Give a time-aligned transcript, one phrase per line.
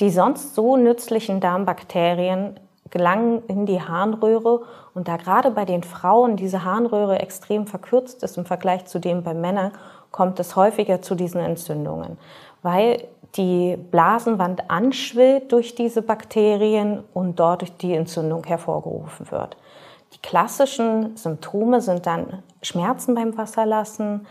[0.00, 2.60] Die sonst so nützlichen Darmbakterien
[2.90, 4.62] gelangen in die Harnröhre
[4.94, 9.22] und da gerade bei den Frauen diese Harnröhre extrem verkürzt ist im Vergleich zu dem
[9.22, 9.72] bei Männern,
[10.10, 12.16] kommt es häufiger zu diesen Entzündungen,
[12.62, 13.04] weil
[13.36, 19.56] die Blasenwand anschwillt durch diese Bakterien und dort die Entzündung hervorgerufen wird.
[20.14, 24.26] Die klassischen Symptome sind dann Schmerzen beim Wasserlassen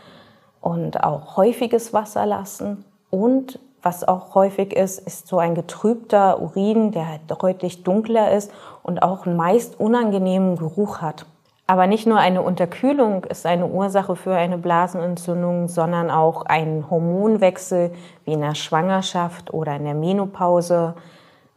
[0.60, 7.08] und auch häufiges Wasserlassen und was auch häufig ist, ist so ein getrübter Urin, der
[7.08, 8.50] halt deutlich dunkler ist
[8.82, 11.26] und auch einen meist unangenehmen Geruch hat.
[11.66, 17.92] Aber nicht nur eine Unterkühlung ist eine Ursache für eine Blasenentzündung, sondern auch ein Hormonwechsel
[18.24, 20.94] wie in der Schwangerschaft oder in der Menopause,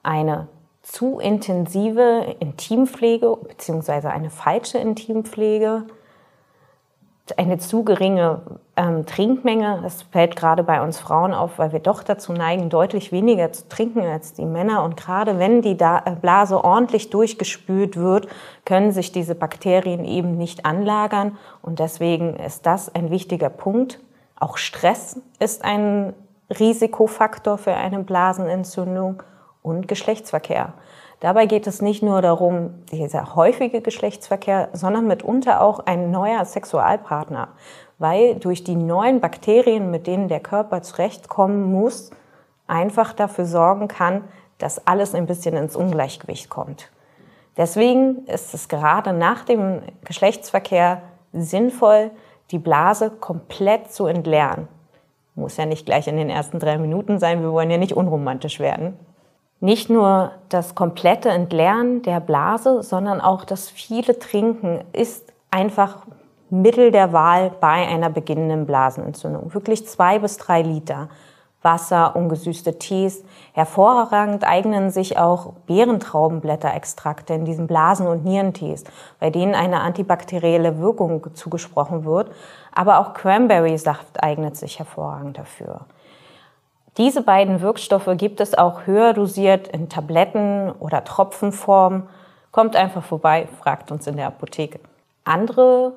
[0.04, 0.48] eine
[0.82, 4.08] zu intensive Intimpflege bzw.
[4.08, 5.84] eine falsche Intimpflege,
[7.38, 8.42] eine zu geringe
[8.76, 9.80] ähm, Trinkmenge.
[9.84, 13.68] Das fällt gerade bei uns Frauen auf, weil wir doch dazu neigen, deutlich weniger zu
[13.70, 14.84] trinken als die Männer.
[14.84, 18.28] Und gerade wenn die äh, Blase ordentlich durchgespült wird,
[18.66, 21.38] können sich diese Bakterien eben nicht anlagern.
[21.62, 24.00] Und deswegen ist das ein wichtiger Punkt.
[24.40, 26.14] Auch Stress ist ein
[26.50, 29.24] Risikofaktor für eine Blasenentzündung
[29.62, 30.74] und Geschlechtsverkehr.
[31.22, 37.50] Dabei geht es nicht nur darum, dieser häufige Geschlechtsverkehr, sondern mitunter auch ein neuer Sexualpartner,
[38.00, 42.10] weil durch die neuen Bakterien, mit denen der Körper zurechtkommen muss,
[42.66, 44.24] einfach dafür sorgen kann,
[44.58, 46.90] dass alles ein bisschen ins Ungleichgewicht kommt.
[47.56, 52.10] Deswegen ist es gerade nach dem Geschlechtsverkehr sinnvoll,
[52.50, 54.68] die Blase komplett zu entleeren.
[55.36, 58.60] Muss ja nicht gleich in den ersten drei Minuten sein, wir wollen ja nicht unromantisch
[58.60, 58.98] werden
[59.62, 66.00] nicht nur das komplette Entleeren der Blase, sondern auch das viele Trinken ist einfach
[66.50, 69.54] Mittel der Wahl bei einer beginnenden Blasenentzündung.
[69.54, 71.08] Wirklich zwei bis drei Liter
[71.62, 73.24] Wasser, ungesüßte Tees.
[73.54, 78.84] Hervorragend eignen sich auch Beerentraubenblätterextrakte in diesen Blasen- und Nierentees,
[79.20, 82.32] bei denen eine antibakterielle Wirkung zugesprochen wird.
[82.74, 85.82] Aber auch Cranberry-Saft eignet sich hervorragend dafür.
[86.98, 92.10] Diese beiden Wirkstoffe gibt es auch höher dosiert in Tabletten oder Tropfenform.
[92.52, 94.82] Kommt einfach vorbei, fragt uns in der Apotheke.
[95.24, 95.94] Andere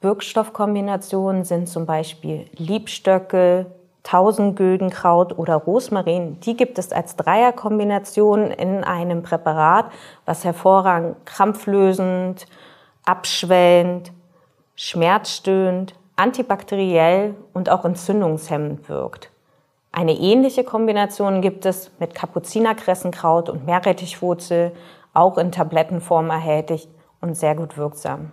[0.00, 3.66] Wirkstoffkombinationen sind zum Beispiel Liebstöckel,
[4.04, 6.38] Tausendgüldenkraut oder Rosmarin.
[6.40, 9.86] Die gibt es als Dreierkombination in einem Präparat,
[10.24, 12.46] was hervorragend krampflösend,
[13.04, 14.12] abschwellend,
[14.76, 19.31] schmerzstöhend, antibakteriell und auch entzündungshemmend wirkt.
[19.92, 24.72] Eine ähnliche Kombination gibt es mit Kapuzinerkressenkraut und Meerrettichwurzel,
[25.12, 26.88] auch in Tablettenform erhältlich
[27.20, 28.32] und sehr gut wirksam.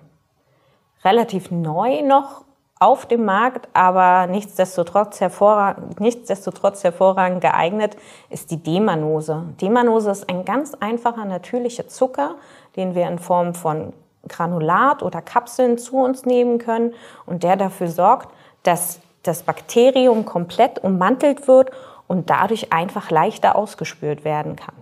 [1.04, 2.46] Relativ neu noch
[2.80, 7.98] auf dem Markt, aber nichtsdestotrotz hervorragend, nichtsdestotrotz hervorragend geeignet
[8.30, 9.44] ist die Demanose.
[9.60, 12.36] Demanose ist ein ganz einfacher natürlicher Zucker,
[12.78, 13.92] den wir in Form von
[14.30, 16.94] Granulat oder Kapseln zu uns nehmen können
[17.26, 18.34] und der dafür sorgt,
[18.64, 21.72] dass das Bakterium komplett ummantelt wird
[22.08, 24.76] und dadurch einfach leichter ausgespült werden kann.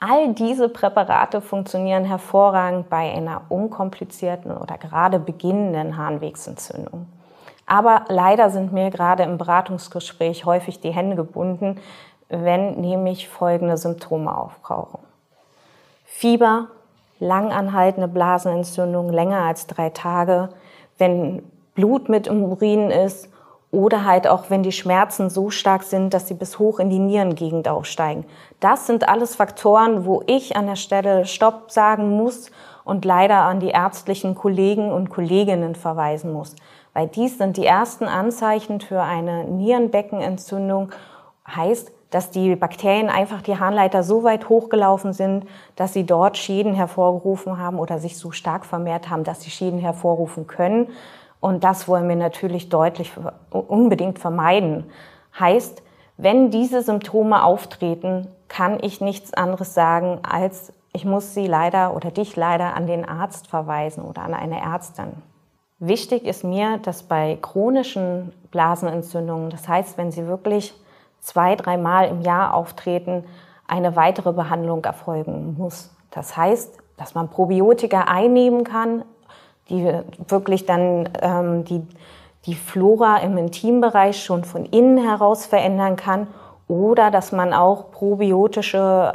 [0.00, 7.06] All diese Präparate funktionieren hervorragend bei einer unkomplizierten oder gerade beginnenden Harnwegsentzündung.
[7.66, 11.80] Aber leider sind mir gerade im Beratungsgespräch häufig die Hände gebunden,
[12.28, 15.00] wenn nämlich folgende Symptome auftauchen.
[16.04, 16.68] Fieber,
[17.18, 20.50] langanhaltende Blasenentzündung länger als drei Tage,
[20.96, 21.42] wenn
[21.74, 23.28] Blut mit im Urin ist
[23.70, 26.98] oder halt auch, wenn die Schmerzen so stark sind, dass sie bis hoch in die
[26.98, 28.24] Nierengegend aufsteigen.
[28.60, 32.50] Das sind alles Faktoren, wo ich an der Stelle Stopp sagen muss
[32.84, 36.56] und leider an die ärztlichen Kollegen und Kolleginnen verweisen muss.
[36.94, 40.90] Weil dies sind die ersten Anzeichen für eine Nierenbeckenentzündung.
[41.46, 45.44] Heißt, dass die Bakterien einfach die Harnleiter so weit hochgelaufen sind,
[45.76, 49.78] dass sie dort Schäden hervorgerufen haben oder sich so stark vermehrt haben, dass sie Schäden
[49.78, 50.88] hervorrufen können.
[51.40, 53.12] Und das wollen wir natürlich deutlich
[53.50, 54.90] unbedingt vermeiden.
[55.38, 55.82] Heißt,
[56.16, 62.10] wenn diese Symptome auftreten, kann ich nichts anderes sagen, als ich muss sie leider oder
[62.10, 65.22] dich leider an den Arzt verweisen oder an eine Ärztin.
[65.78, 70.74] Wichtig ist mir, dass bei chronischen Blasenentzündungen, das heißt, wenn sie wirklich
[71.20, 73.24] zwei, dreimal im Jahr auftreten,
[73.68, 75.94] eine weitere Behandlung erfolgen muss.
[76.10, 79.04] Das heißt, dass man Probiotika einnehmen kann,
[79.70, 79.92] die
[80.28, 81.86] wirklich dann ähm, die,
[82.46, 86.26] die Flora im Intimbereich schon von innen heraus verändern kann
[86.68, 89.12] oder dass man auch probiotische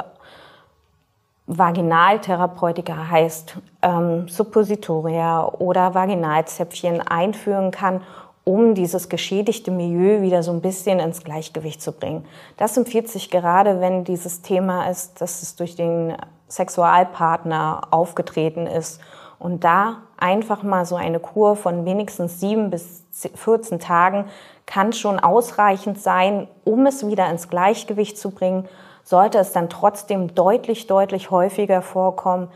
[1.46, 8.00] Vaginaltherapeutika heißt ähm, Suppositoria oder Vaginalzäpfchen einführen kann,
[8.44, 12.24] um dieses geschädigte Milieu wieder so ein bisschen ins Gleichgewicht zu bringen.
[12.56, 16.14] Das empfiehlt sich gerade, wenn dieses Thema ist, dass es durch den
[16.48, 19.00] Sexualpartner aufgetreten ist.
[19.38, 23.04] Und da einfach mal so eine Kur von wenigstens sieben bis
[23.34, 24.24] 14 Tagen
[24.64, 28.66] kann schon ausreichend sein, um es wieder ins Gleichgewicht zu bringen.
[29.02, 32.48] Sollte es dann trotzdem deutlich, deutlich häufiger vorkommen,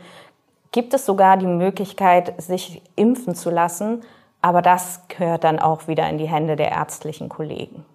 [0.71, 4.01] gibt es sogar die Möglichkeit, sich impfen zu lassen.
[4.41, 7.85] Aber das gehört dann auch wieder in die Hände der ärztlichen Kollegen.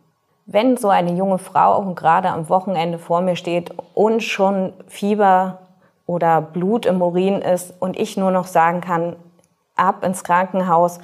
[0.47, 5.59] Wenn so eine junge Frau gerade am Wochenende vor mir steht und schon Fieber
[6.07, 9.17] oder Blut im Urin ist und ich nur noch sagen kann,
[9.77, 10.99] ab ins Krankenhaus,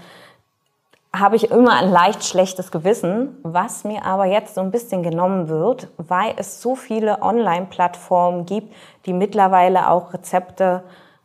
[1.14, 5.48] habe ich immer ein leicht schlechtes Gewissen, was mir aber jetzt so ein bisschen genommen
[5.48, 8.72] wird, weil es so viele Online-Plattformen gibt,
[9.06, 10.84] die mittlerweile auch Rezepte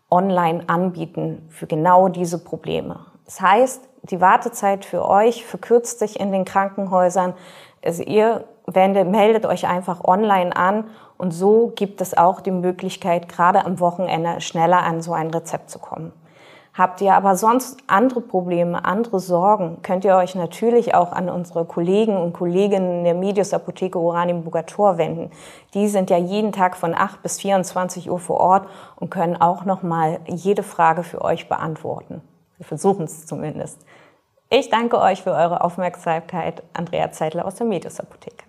[0.09, 3.05] online anbieten für genau diese Probleme.
[3.25, 7.33] Das heißt, die Wartezeit für euch verkürzt sich in den Krankenhäusern.
[7.83, 10.85] Also ihr wendet, meldet euch einfach online an
[11.17, 15.69] und so gibt es auch die Möglichkeit, gerade am Wochenende schneller an so ein Rezept
[15.69, 16.11] zu kommen.
[16.77, 21.63] Habt ihr aber sonst andere Probleme, andere Sorgen, könnt ihr euch natürlich auch an unsere
[21.63, 25.31] Kollegen und Kolleginnen der Medius Apotheke Uranium Bugator wenden.
[25.73, 28.67] Die sind ja jeden Tag von 8 bis 24 Uhr vor Ort
[28.97, 32.21] und können auch nochmal jede Frage für euch beantworten.
[32.57, 33.79] Wir versuchen es zumindest.
[34.49, 36.61] Ich danke euch für eure Aufmerksamkeit.
[36.73, 38.44] Andrea Zeitler aus der Medius Apotheke.